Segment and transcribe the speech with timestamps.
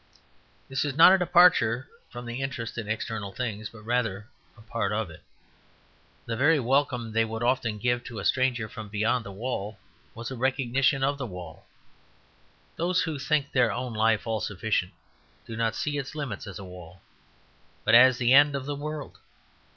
[0.67, 4.27] This is not a departure from the interest in external things, but rather
[4.57, 5.21] a part of it.
[6.25, 9.77] The very welcome they would often give to a stranger from beyond the wall
[10.15, 11.67] was a recognition of the wall.
[12.77, 14.91] Those who think their own life all sufficient
[15.45, 17.01] do not see its limit as a wall,
[17.83, 19.19] but as the end of the world.